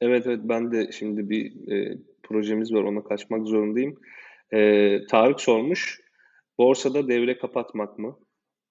[0.01, 4.01] Evet evet ben de şimdi bir e, projemiz var ona kaçmak zorundayım.
[4.53, 6.01] E, Tarık sormuş.
[6.59, 8.19] Borsada devre kapatmak mı?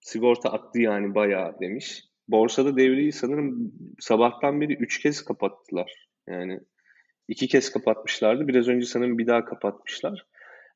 [0.01, 2.03] Sigorta attı yani bayağı demiş.
[2.27, 6.07] Borsada devreyi sanırım sabahtan beri üç kez kapattılar.
[6.27, 6.59] Yani
[7.27, 8.47] iki kez kapatmışlardı.
[8.47, 10.25] Biraz önce sanırım bir daha kapatmışlar.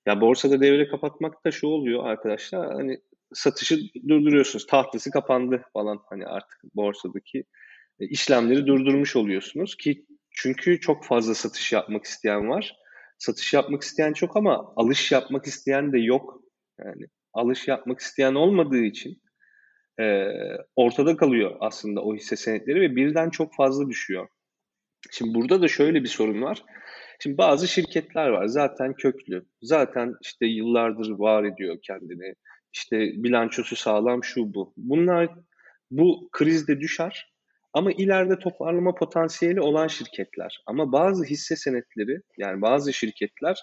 [0.08, 2.74] Ya borsada devre kapatmak da şu oluyor arkadaşlar.
[2.74, 3.00] Hani
[3.34, 4.66] satışı durduruyorsunuz.
[4.66, 7.44] Tahtası kapandı falan hani artık borsadaki
[8.00, 12.76] e, işlemleri durdurmuş oluyorsunuz ki çünkü çok fazla satış yapmak isteyen var.
[13.18, 16.42] Satış yapmak isteyen çok ama alış yapmak isteyen de yok.
[16.80, 19.22] Yani alış yapmak isteyen olmadığı için
[20.00, 20.28] e,
[20.76, 24.28] ortada kalıyor aslında o hisse senetleri ve birden çok fazla düşüyor.
[25.12, 26.64] Şimdi burada da şöyle bir sorun var.
[27.20, 29.46] Şimdi bazı şirketler var zaten köklü.
[29.62, 32.34] Zaten işte yıllardır var ediyor kendini.
[32.74, 34.74] İşte bilançosu sağlam şu bu.
[34.78, 35.30] Bunlar
[35.92, 37.34] bu krizde düşer
[37.74, 40.64] ama ileride toparlama potansiyeli olan şirketler.
[40.66, 43.58] Ama bazı hisse senetleri yani bazı şirketler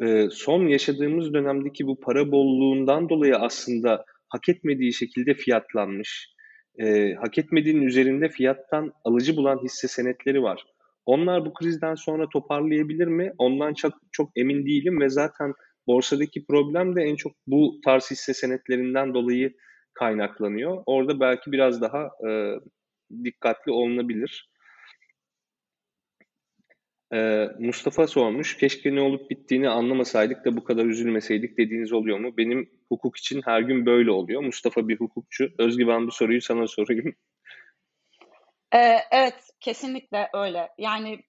[0.00, 6.32] e, son yaşadığımız dönemdeki bu para bolluğundan dolayı aslında hak etmediği şekilde fiyatlanmış.
[6.78, 10.64] E, hak etmediğinin üzerinde fiyattan alıcı bulan hisse senetleri var.
[11.06, 13.32] Onlar bu krizden sonra toparlayabilir mi?
[13.38, 15.52] Ondan çok çok emin değilim ve zaten
[15.86, 19.54] borsadaki problem de en çok bu tarz hisse senetlerinden dolayı
[19.94, 20.82] kaynaklanıyor.
[20.86, 22.30] Orada belki biraz daha e,
[23.24, 24.52] dikkatli olunabilir.
[27.14, 32.36] Ee, Mustafa sormuş, keşke ne olup bittiğini anlamasaydık da bu kadar üzülmeseydik dediğiniz oluyor mu?
[32.36, 34.42] Benim hukuk için her gün böyle oluyor.
[34.42, 35.48] Mustafa bir hukukçu.
[35.58, 37.14] Özgü ben bu soruyu sana sorayım.
[38.72, 40.68] Evet, kesinlikle öyle.
[40.78, 41.22] Yani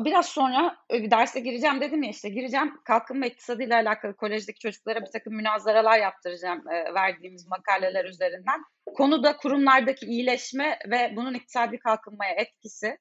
[0.00, 5.10] biraz sonra e, derse gireceğim dedim ya işte gireceğim kalkınma iktisadıyla alakalı kolejdeki çocuklara bir
[5.12, 8.60] takım münazaralar yaptıracağım verdiğimiz makaleler üzerinden.
[8.94, 12.98] Konu da kurumlardaki iyileşme ve bunun iktisadi kalkınmaya etkisi.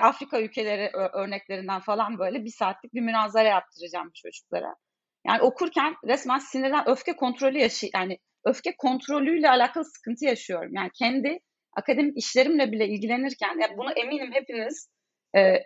[0.00, 4.74] Afrika ülkeleri örneklerinden falan böyle bir saatlik bir münazara yaptıracağım çocuklara.
[5.26, 10.70] Yani okurken resmen sinirden öfke kontrolü yaşı yani öfke kontrolüyle alakalı sıkıntı yaşıyorum.
[10.74, 11.38] Yani kendi
[11.72, 14.88] akademik işlerimle bile ilgilenirken yani bunu eminim hepiniz
[15.34, 15.62] e, e,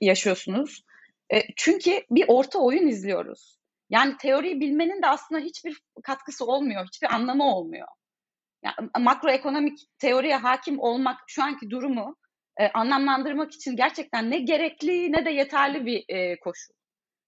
[0.00, 0.82] yaşıyorsunuz.
[1.34, 3.58] E, çünkü bir orta oyun izliyoruz.
[3.90, 7.88] Yani teoriyi bilmenin de aslında hiçbir katkısı olmuyor, hiçbir anlamı olmuyor.
[8.64, 12.16] Yani makroekonomik teoriye hakim olmak şu anki durumu
[12.60, 16.74] e, anlamlandırmak için gerçekten ne gerekli ne de yeterli bir e, koşul.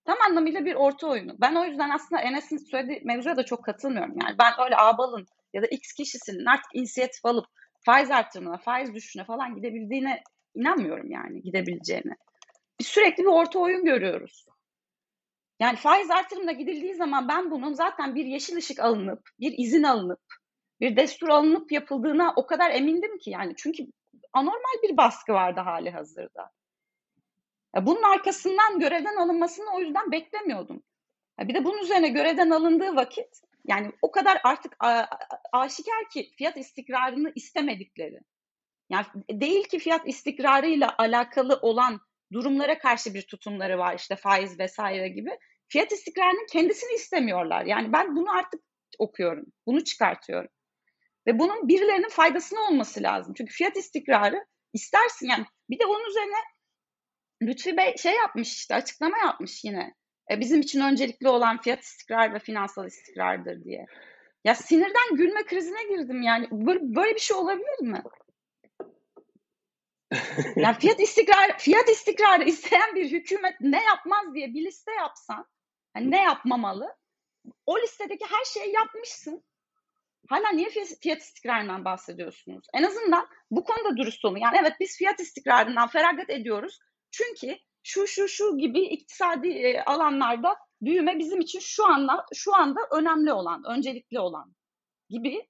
[0.07, 1.33] Tam anlamıyla bir orta oyunu.
[1.41, 4.15] Ben o yüzden aslında Enes'in söylediği mevzuya da çok katılmıyorum.
[4.23, 7.47] Yani ben öyle Ağbal'ın ya da X kişisinin artık inisiyatif alıp
[7.87, 10.23] faiz arttırımına, faiz düşüşüne falan gidebildiğine
[10.55, 12.17] inanmıyorum yani gidebileceğine.
[12.81, 14.47] Biz sürekli bir orta oyun görüyoruz.
[15.61, 20.21] Yani faiz artırımına gidildiği zaman ben bunun zaten bir yeşil ışık alınıp, bir izin alınıp,
[20.81, 23.55] bir destur alınıp yapıldığına o kadar emindim ki yani.
[23.57, 23.87] Çünkü
[24.33, 26.51] anormal bir baskı vardı hali hazırda.
[27.81, 30.83] Bunun arkasından görevden alınmasını o yüzden beklemiyordum.
[31.41, 34.77] Bir de bunun üzerine görevden alındığı vakit yani o kadar artık
[35.53, 38.19] aşikar ki fiyat istikrarını istemedikleri.
[38.91, 42.01] Yani değil ki fiyat istikrarıyla alakalı olan
[42.33, 45.31] durumlara karşı bir tutumları var işte faiz vesaire gibi.
[45.69, 47.65] Fiyat istikrarının kendisini istemiyorlar.
[47.65, 48.61] Yani ben bunu artık
[48.99, 49.45] okuyorum.
[49.67, 50.51] Bunu çıkartıyorum.
[51.27, 53.35] Ve bunun birilerinin faydasına olması lazım.
[53.37, 55.45] Çünkü fiyat istikrarı istersin yani.
[55.71, 56.37] Bir de onun üzerine
[57.43, 59.95] Lütfi Bey şey yapmış işte açıklama yapmış yine.
[60.31, 63.87] E, bizim için öncelikli olan fiyat istikrar ve finansal istikrardır diye.
[64.45, 66.49] Ya sinirden gülme krizine girdim yani.
[66.51, 68.03] Böyle, böyle bir şey olabilir mi?
[70.57, 75.47] yani fiyat istikrar fiyat istikrarı isteyen bir hükümet ne yapmaz diye bir liste yapsan,
[75.95, 76.97] hani ne yapmamalı?
[77.67, 79.45] O listedeki her şeyi yapmışsın.
[80.29, 80.69] Hala niye
[81.01, 82.67] fiyat istikrarından bahsediyorsunuz?
[82.75, 84.39] En azından bu konuda dürüst olun.
[84.39, 86.79] Yani evet biz fiyat istikrarından feragat ediyoruz.
[87.11, 92.81] Çünkü şu şu şu gibi iktisadi e, alanlarda büyüme bizim için şu anda şu anda
[92.93, 94.55] önemli olan, öncelikli olan
[95.09, 95.47] gibi.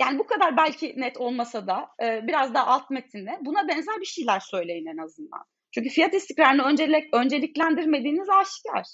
[0.00, 4.06] Yani bu kadar belki net olmasa da e, biraz daha alt metinle buna benzer bir
[4.06, 5.44] şeyler söyleyin en azından.
[5.70, 8.86] Çünkü fiyat istikrarını öncelik, önceliklendirmediğiniz aşikar.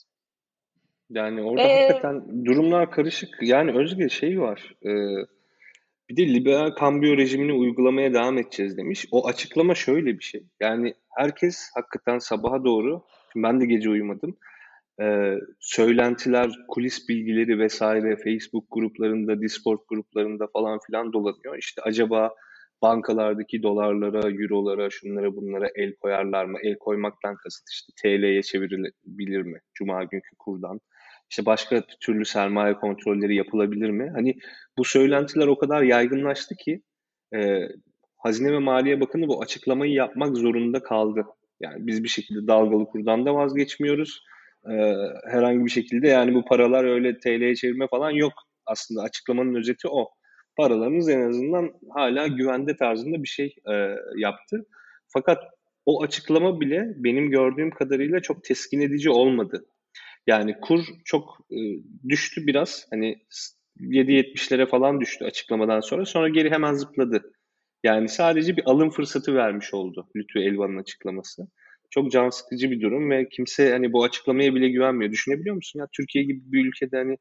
[1.11, 3.29] Yani orada ee, hakikaten durumlar karışık.
[3.43, 4.75] Yani Özge şey var.
[4.83, 4.91] E,
[6.11, 9.07] bir de liberal kambiyo rejimini uygulamaya devam edeceğiz demiş.
[9.11, 10.43] O açıklama şöyle bir şey.
[10.61, 13.03] Yani herkes hakikaten sabaha doğru,
[13.37, 14.37] ben de gece uyumadım.
[15.01, 21.59] E, söylentiler, kulis bilgileri vesaire Facebook gruplarında, Discord gruplarında falan filan dolanıyor.
[21.59, 22.35] İşte acaba
[22.83, 26.59] bankalardaki dolarlara, eurolara, şunlara bunlara el koyarlar mı?
[26.63, 29.59] El koymaktan kasıt işte TL'ye çevrilebilir mi?
[29.75, 30.81] Cuma günkü kurdan.
[31.35, 34.11] İşte başka türlü sermaye kontrolleri yapılabilir mi?
[34.15, 34.35] Hani
[34.79, 36.83] bu söylentiler o kadar yaygınlaştı ki
[37.35, 37.69] e,
[38.17, 41.25] Hazine ve Maliye Bakanı bu açıklamayı yapmak zorunda kaldı.
[41.61, 44.25] Yani biz bir şekilde dalgalı kurdan da vazgeçmiyoruz.
[44.71, 44.73] E,
[45.31, 48.33] herhangi bir şekilde yani bu paralar öyle TL'ye çevirme falan yok.
[48.67, 50.11] Aslında açıklamanın özeti o.
[50.57, 54.67] Paralarınız en azından hala güvende tarzında bir şey e, yaptı.
[55.09, 55.39] Fakat
[55.87, 59.67] o açıklama bile benim gördüğüm kadarıyla çok teskin edici olmadı.
[60.27, 61.59] Yani kur çok e,
[62.09, 62.87] düştü biraz.
[62.91, 63.19] Hani
[63.81, 66.07] 7.70'lere falan düştü açıklamadan sonra.
[66.07, 67.33] Sonra geri hemen zıpladı.
[67.85, 71.49] Yani sadece bir alım fırsatı vermiş oldu Lütfü Elvan'ın açıklaması.
[71.91, 75.13] Çok can sıkıcı bir durum ve kimse hani bu açıklamaya bile güvenmiyor.
[75.13, 77.19] Düşünebiliyor musun ya Türkiye gibi bir ülkede hani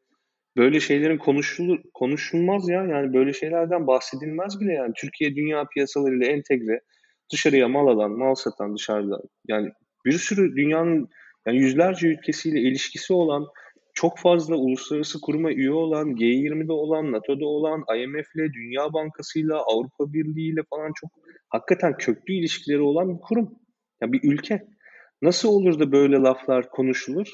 [0.57, 6.81] böyle şeylerin konuşulur konuşulmaz ya yani böyle şeylerden bahsedilmez bile yani Türkiye dünya piyasalarıyla entegre
[7.31, 9.71] dışarıya mal alan mal satan dışarıda yani
[10.05, 11.09] bir sürü dünyanın
[11.47, 13.47] yani yüzlerce ülkesiyle ilişkisi olan,
[13.93, 20.61] çok fazla uluslararası kuruma üye olan, G20'de olan, NATO'da olan, IMF'le, Dünya Bankası'yla, Avrupa Birliği'yle
[20.69, 21.09] falan çok
[21.49, 23.59] hakikaten köklü ilişkileri olan bir kurum.
[24.01, 24.67] Yani bir ülke.
[25.21, 27.27] Nasıl olur da böyle laflar konuşulur?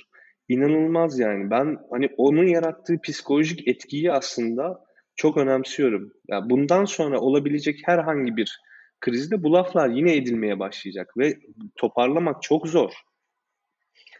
[0.49, 1.49] İnanılmaz yani.
[1.49, 4.83] Ben hani onun yarattığı psikolojik etkiyi aslında
[5.15, 6.11] çok önemsiyorum.
[6.27, 8.59] Yani bundan sonra olabilecek herhangi bir
[8.99, 11.37] krizde bu laflar yine edilmeye başlayacak ve
[11.75, 12.91] toparlamak çok zor.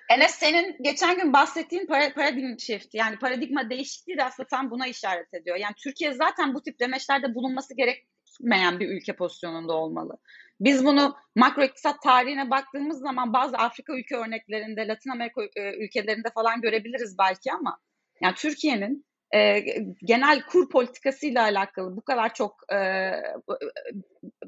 [0.10, 5.34] Enes senin geçen gün bahsettiğin paradigm shift yani paradigma değişikliği de aslında tam buna işaret
[5.34, 5.58] ediyor.
[5.58, 10.17] Yani Türkiye zaten bu tip demeçlerde bulunması gerekmeyen bir ülke pozisyonunda olmalı.
[10.60, 16.30] Biz bunu makro iktisat tarihine baktığımız zaman bazı Afrika ülke örneklerinde, Latin Amerika e, ülkelerinde
[16.36, 17.80] falan görebiliriz belki ama
[18.22, 19.60] yani Türkiye'nin e,
[20.06, 23.12] genel kur politikasıyla alakalı bu kadar çok e,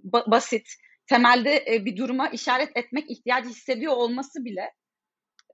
[0.04, 0.68] basit,
[1.08, 4.72] temelde e, bir duruma işaret etmek ihtiyacı hissediyor olması bile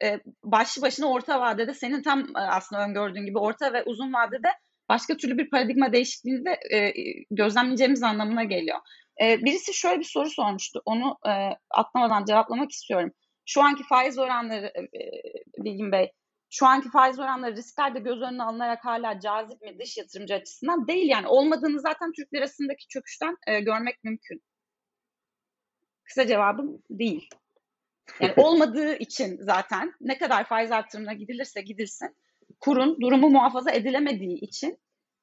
[0.04, 4.48] e, başlı başına orta vadede senin tam e, aslında öngördüğün gibi orta ve uzun vadede
[4.90, 6.94] başka türlü bir paradigma değişikliğini de e,
[7.32, 8.78] gözlemleyeceğimiz anlamına geliyor.
[9.20, 10.82] Birisi şöyle bir soru sormuştu.
[10.86, 11.32] Onu e,
[11.72, 13.12] atlamadan cevaplamak istiyorum.
[13.46, 14.74] Şu anki faiz oranları
[15.58, 16.12] Bilgin Bey,
[16.50, 20.88] şu anki faiz oranları riskler de göz önüne alınarak hala cazip mi dış yatırımcı açısından
[20.88, 24.42] değil yani olmadığını zaten Türk lirasındaki çöküşten görmek mümkün.
[26.04, 27.30] Kısa cevabım değil.
[28.20, 32.16] Yani olmadığı için zaten ne kadar faiz artırımına gidilirse gidilsin
[32.60, 34.80] kurun durumu muhafaza edilemediği için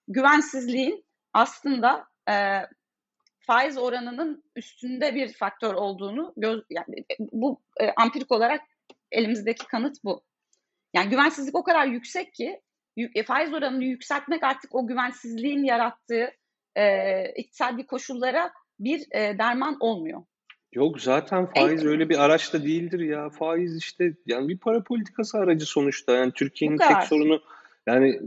[0.09, 2.35] güvensizliğin aslında e,
[3.40, 8.61] faiz oranının üstünde bir faktör olduğunu göz, yani bu e, ampirik olarak
[9.12, 10.25] elimizdeki kanıt bu.
[10.94, 12.61] Yani güvensizlik o kadar yüksek ki
[13.14, 16.31] e, faiz oranını yükseltmek artık o güvensizliğin yarattığı
[16.75, 20.23] e, iktisadi koşullara bir e, derman olmuyor.
[20.75, 21.89] Yok zaten faiz en...
[21.89, 23.31] öyle bir araç da değildir ya.
[23.31, 26.13] Faiz işte yani bir para politikası aracı sonuçta.
[26.13, 27.41] Yani Türkiye'nin tek sorunu
[27.87, 28.21] yani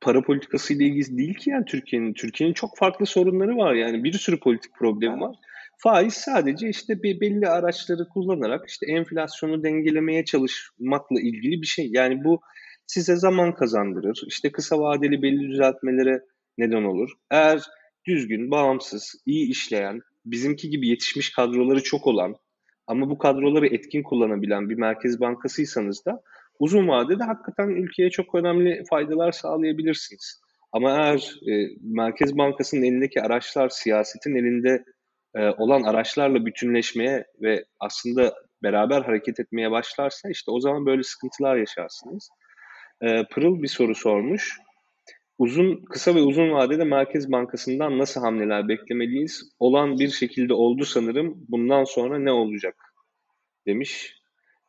[0.00, 2.14] para politikası ile ilgili değil ki yani Türkiye'nin.
[2.14, 5.36] Türkiye'nin çok farklı sorunları var yani bir sürü politik problemi var.
[5.78, 11.88] Faiz sadece işte bir belli araçları kullanarak işte enflasyonu dengelemeye çalışmakla ilgili bir şey.
[11.92, 12.40] Yani bu
[12.86, 14.24] size zaman kazandırır.
[14.26, 16.20] İşte kısa vadeli belli düzeltmelere
[16.58, 17.10] neden olur.
[17.30, 17.62] Eğer
[18.06, 22.36] düzgün, bağımsız, iyi işleyen, bizimki gibi yetişmiş kadroları çok olan
[22.86, 26.22] ama bu kadroları etkin kullanabilen bir merkez bankasıysanız da
[26.58, 30.40] uzun vadede hakikaten ülkeye çok önemli faydalar sağlayabilirsiniz.
[30.72, 34.84] Ama eğer e, Merkez Bankası'nın elindeki araçlar siyasetin elinde
[35.34, 41.56] e, olan araçlarla bütünleşmeye ve aslında beraber hareket etmeye başlarsa işte o zaman böyle sıkıntılar
[41.56, 42.28] yaşarsınız.
[43.02, 44.58] E, Pırıl bir soru sormuş.
[45.38, 49.42] Uzun, kısa ve uzun vadede Merkez Bankası'ndan nasıl hamleler beklemeliyiz?
[49.58, 51.34] Olan bir şekilde oldu sanırım.
[51.48, 52.76] Bundan sonra ne olacak?
[53.66, 54.14] Demiş.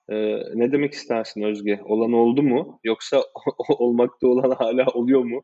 [0.09, 0.15] Ee,
[0.55, 1.79] ne demek istersin Özge?
[1.85, 2.79] Olan oldu mu?
[2.83, 3.23] Yoksa
[3.69, 5.43] olmakta olan hala oluyor mu?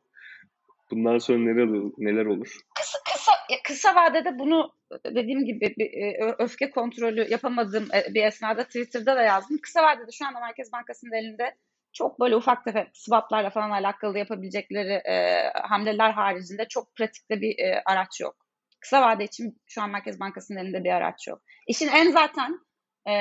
[0.91, 2.57] Bundan sonra neler, neler olur?
[2.79, 3.31] Kısa, kısa,
[3.63, 4.71] kısa vadede bunu
[5.05, 9.57] dediğim gibi bir, e, öfke kontrolü yapamadığım e, bir esnada Twitter'da da yazdım.
[9.61, 11.55] Kısa vadede şu anda Merkez Bankası'nın elinde
[11.93, 17.81] çok böyle ufak tefek swaplarla falan alakalı yapabilecekleri e, hamleler haricinde çok pratikte bir e,
[17.85, 18.35] araç yok.
[18.79, 21.41] Kısa vade için şu an Merkez Bankası'nın elinde bir araç yok.
[21.67, 22.59] İşin en zaten
[23.07, 23.13] e,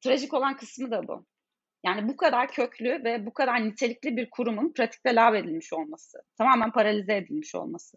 [0.00, 1.26] trajik olan kısmı da bu.
[1.84, 6.18] Yani bu kadar köklü ve bu kadar nitelikli bir kurumun pratikte lav edilmiş olması.
[6.38, 7.96] Tamamen paralize edilmiş olması.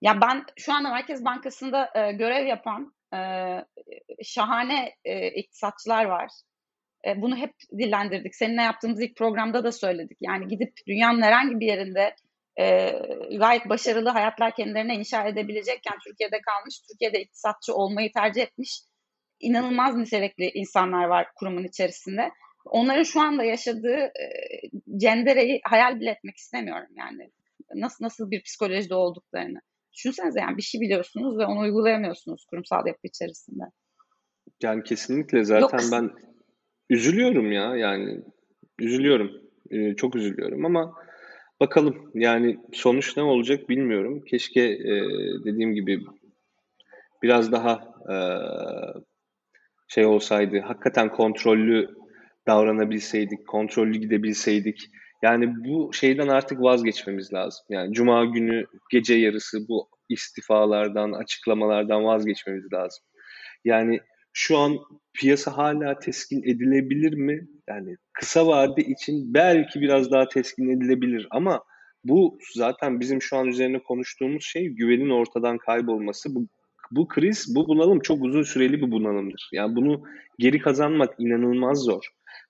[0.00, 3.18] Ya ben şu anda Merkez Bankası'nda e, görev yapan e,
[4.24, 6.30] şahane e, iktisatçılar var.
[7.06, 8.34] E, bunu hep dillendirdik.
[8.34, 10.18] Seninle yaptığımız ilk programda da söyledik.
[10.20, 12.14] Yani gidip dünyanın herhangi bir yerinde
[12.60, 12.92] e,
[13.38, 18.80] gayet başarılı hayatlar kendilerine inşa edebilecekken Türkiye'de kalmış, Türkiye'de iktisatçı olmayı tercih etmiş
[19.40, 22.30] inanılmaz nitelikli insanlar var kurumun içerisinde.
[22.64, 24.26] Onların şu anda yaşadığı e,
[24.96, 27.30] cendereyi hayal bile etmek istemiyorum yani.
[27.74, 29.60] Nasıl nasıl bir psikolojide olduklarını.
[29.92, 33.64] Düşünsenize yani bir şey biliyorsunuz ve onu uygulayamıyorsunuz kurumsal yapı içerisinde.
[34.62, 35.92] Yani kesinlikle zaten Yok.
[35.92, 36.10] ben
[36.90, 38.20] üzülüyorum ya yani
[38.78, 39.30] üzülüyorum.
[39.70, 40.94] Ee, çok üzülüyorum ama
[41.60, 44.24] bakalım yani sonuç ne olacak bilmiyorum.
[44.30, 44.94] Keşke e,
[45.44, 46.00] dediğim gibi
[47.22, 47.72] biraz daha
[48.12, 48.16] e,
[49.88, 51.94] şey olsaydı, hakikaten kontrollü
[52.46, 54.90] davranabilseydik, kontrollü gidebilseydik.
[55.22, 57.66] Yani bu şeyden artık vazgeçmemiz lazım.
[57.68, 63.04] Yani cuma günü gece yarısı bu istifalardan, açıklamalardan vazgeçmemiz lazım.
[63.64, 64.00] Yani
[64.32, 64.78] şu an
[65.14, 67.48] piyasa hala teskin edilebilir mi?
[67.68, 71.62] Yani kısa vade için belki biraz daha teskin edilebilir ama
[72.04, 76.34] bu zaten bizim şu an üzerine konuştuğumuz şey güvenin ortadan kaybolması.
[76.34, 76.46] Bu
[76.90, 79.50] bu kriz, bu bunalım çok uzun süreli bir bunalımdır.
[79.52, 80.02] Yani bunu
[80.38, 82.04] geri kazanmak inanılmaz zor.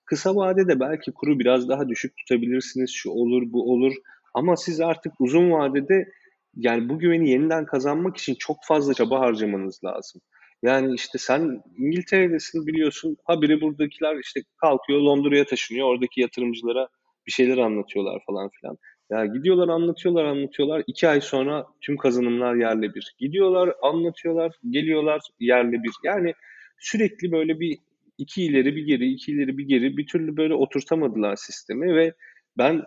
[0.05, 3.93] Kısa vadede belki kuru biraz daha düşük tutabilirsiniz, şu olur, bu olur.
[4.33, 6.11] Ama siz artık uzun vadede
[6.55, 10.21] yani bu güveni yeniden kazanmak için çok fazla çaba harcamanız lazım.
[10.63, 13.17] Yani işte sen İngiltere'desin biliyorsun.
[13.23, 15.87] Habire buradakiler işte kalkıyor Londra'ya taşınıyor.
[15.87, 16.87] Oradaki yatırımcılara
[17.27, 18.77] bir şeyler anlatıyorlar falan filan.
[19.09, 20.83] Ya gidiyorlar anlatıyorlar anlatıyorlar.
[20.87, 23.15] iki ay sonra tüm kazanımlar yerle bir.
[23.19, 25.91] Gidiyorlar anlatıyorlar geliyorlar yerle bir.
[26.03, 26.33] Yani
[26.79, 27.77] sürekli böyle bir
[28.17, 32.13] iki ileri bir geri iki ileri bir geri bir türlü böyle oturtamadılar sistemi ve
[32.57, 32.83] ben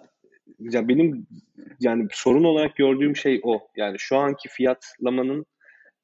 [0.58, 1.26] ya benim
[1.80, 3.68] yani sorun olarak gördüğüm şey o.
[3.76, 5.46] Yani şu anki fiyatlamanın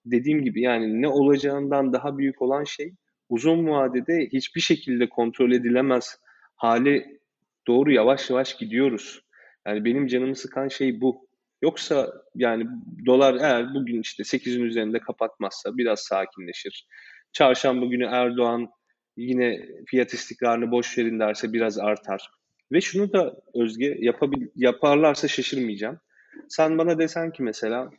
[0.04, 2.94] dediğim gibi yani ne olacağından daha büyük olan şey
[3.28, 6.18] uzun vadede hiçbir şekilde kontrol edilemez
[6.56, 7.20] hale
[7.66, 9.22] doğru yavaş yavaş gidiyoruz.
[9.66, 11.30] Yani benim canımı sıkan şey bu.
[11.62, 12.66] Yoksa yani
[13.06, 16.86] dolar eğer bugün işte 8'in üzerinde kapatmazsa biraz sakinleşir.
[17.32, 18.70] Çarşamba günü Erdoğan
[19.16, 22.30] yine fiyat istikrarını boş verin derse biraz artar.
[22.72, 26.00] Ve şunu da Özge yapabil yaparlarsa şaşırmayacağım.
[26.48, 27.90] Sen bana desen ki mesela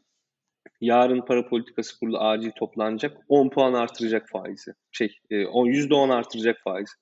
[0.82, 4.72] yarın para politikası kurulu acil toplanacak 10 puan artıracak faizi.
[4.92, 5.36] Şey, 10
[5.68, 6.94] e, %10 artıracak faizi.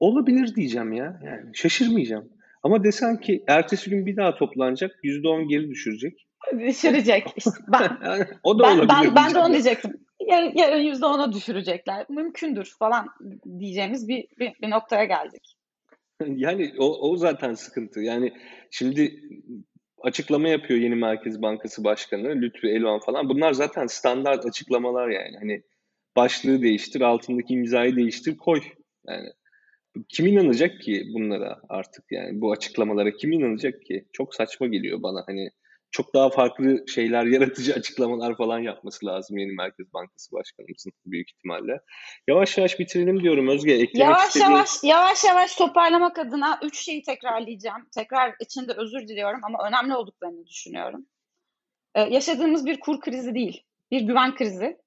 [0.00, 1.20] Olabilir diyeceğim ya.
[1.24, 2.32] Yani şaşırmayacağım.
[2.62, 6.26] Ama desen ki ertesi gün bir daha toplanacak, %10 geri düşürecek.
[6.58, 7.26] Düşürecek.
[7.36, 7.98] İşte ben,
[8.42, 8.88] o da ben, olabilir.
[8.88, 9.92] Ben, ben de onu diyecektim.
[10.20, 12.06] Yarın, yarın %10'a düşürecekler.
[12.08, 13.08] Mümkündür falan
[13.58, 15.54] diyeceğimiz bir, bir, bir noktaya geldik.
[16.26, 18.00] Yani o, o zaten sıkıntı.
[18.00, 18.32] Yani
[18.70, 19.22] şimdi
[20.02, 23.28] açıklama yapıyor yeni Merkez Bankası Başkanı Lütfü Elvan falan.
[23.28, 25.36] Bunlar zaten standart açıklamalar yani.
[25.38, 25.62] Hani
[26.16, 28.60] başlığı değiştir, altındaki imzayı değiştir, koy.
[29.06, 29.28] Yani
[30.08, 34.04] kim inanacak ki bunlara artık yani bu açıklamalara kim inanacak ki?
[34.12, 35.50] Çok saçma geliyor bana hani
[35.90, 41.80] çok daha farklı şeyler, yaratıcı açıklamalar falan yapması lazım yeni Merkez Bankası Başkanımızın büyük ihtimalle.
[42.28, 43.72] Yavaş yavaş bitirelim diyorum Özge.
[43.72, 44.50] Eklemek yavaş istediğin...
[44.50, 47.88] yavaş yavaş yavaş toparlamak adına üç şeyi tekrarlayacağım.
[47.94, 51.06] Tekrar içinde özür diliyorum ama önemli olduklarını düşünüyorum.
[51.94, 54.78] Ee, yaşadığımız bir kur krizi değil, bir güven krizi.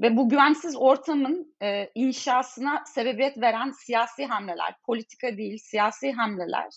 [0.00, 6.72] Ve bu güvensiz ortamın e, inşasına sebebiyet veren siyasi hamleler, politika değil, siyasi hamleler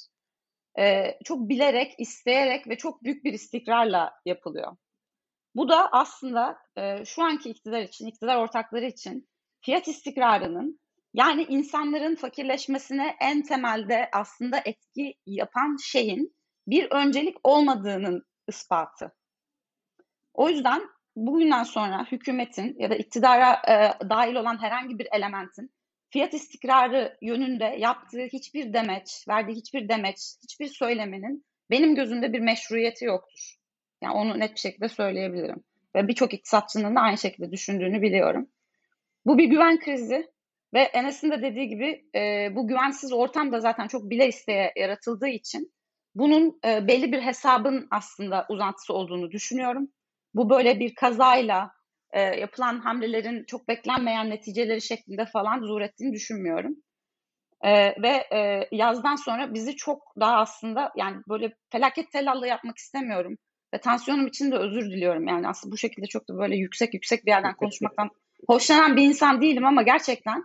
[0.79, 4.77] e, çok bilerek, isteyerek ve çok büyük bir istikrarla yapılıyor.
[5.55, 9.29] Bu da aslında e, şu anki iktidar için, iktidar ortakları için
[9.61, 10.79] fiyat istikrarının
[11.13, 16.35] yani insanların fakirleşmesine en temelde aslında etki yapan şeyin
[16.67, 19.11] bir öncelik olmadığının ispatı.
[20.33, 20.81] O yüzden
[21.15, 25.71] bugünden sonra hükümetin ya da iktidara e, dahil olan herhangi bir elementin
[26.11, 33.05] fiyat istikrarı yönünde yaptığı hiçbir demeç, verdiği hiçbir demeç, hiçbir söylemenin benim gözümde bir meşruiyeti
[33.05, 33.55] yoktur.
[34.03, 35.63] Yani onu net bir şekilde söyleyebilirim.
[35.95, 38.47] Ve birçok iktisatçının da aynı şekilde düşündüğünü biliyorum.
[39.25, 40.27] Bu bir güven krizi
[40.73, 45.27] ve Enes'in de dediği gibi e, bu güvensiz ortam da zaten çok bile isteye yaratıldığı
[45.27, 45.73] için
[46.15, 49.87] bunun e, belli bir hesabın aslında uzantısı olduğunu düşünüyorum.
[50.33, 51.71] Bu böyle bir kazayla
[52.13, 56.75] e, yapılan hamlelerin çok beklenmeyen neticeleri şeklinde falan zuhur ettiğini düşünmüyorum.
[57.61, 63.37] E, ve e, yazdan sonra bizi çok daha aslında yani böyle felaket tellallı yapmak istemiyorum.
[63.73, 65.27] Ve tansiyonum için de özür diliyorum.
[65.27, 68.09] Yani aslında bu şekilde çok da böyle yüksek yüksek bir yerden konuşmaktan
[68.47, 70.43] hoşlanan bir insan değilim ama gerçekten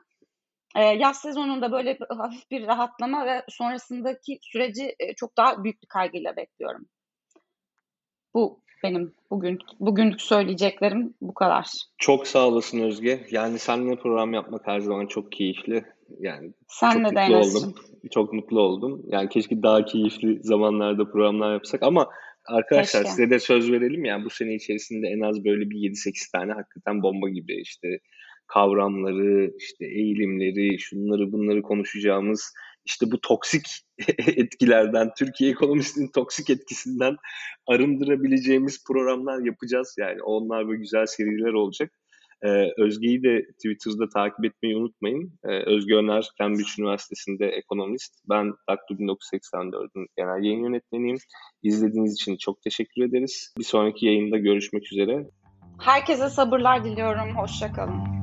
[0.76, 5.88] e, yaz sezonunda böyle hafif bir rahatlama ve sonrasındaki süreci e, çok daha büyük bir
[5.88, 6.86] kaygıyla bekliyorum.
[8.34, 11.66] Bu benim bugün bugünlük söyleyeceklerim bu kadar.
[11.98, 13.26] Çok sağ olasın Özge.
[13.30, 15.84] Yani seninle program yapmak her zaman çok keyifli.
[16.20, 17.74] Yani Senle çok mutlu oldum.
[18.10, 19.02] Çok mutlu oldum.
[19.06, 22.08] Yani keşke daha keyifli zamanlarda programlar yapsak ama
[22.44, 23.10] arkadaşlar Keşke.
[23.10, 27.02] size de söz verelim yani bu sene içerisinde en az böyle bir 7-8 tane hakikaten
[27.02, 27.98] bomba gibi işte
[28.46, 32.54] kavramları, işte eğilimleri, şunları bunları konuşacağımız
[32.86, 33.66] işte bu toksik
[34.18, 37.16] etkilerden, Türkiye ekonomisinin toksik etkisinden
[37.66, 39.96] arındırabileceğimiz programlar yapacağız.
[39.98, 41.90] Yani onlar böyle güzel seriler olacak.
[42.44, 45.32] Ee, Özge'yi de Twitter'da takip etmeyi unutmayın.
[45.44, 48.14] Ee, Özge Öner, Cambridge Üniversitesi'nde ekonomist.
[48.28, 51.18] Ben Daktilo 1984'ün genel yayın yönetmeniyim.
[51.62, 53.54] İzlediğiniz için çok teşekkür ederiz.
[53.58, 55.26] Bir sonraki yayında görüşmek üzere.
[55.80, 57.36] Herkese sabırlar diliyorum.
[57.36, 58.15] Hoşçakalın.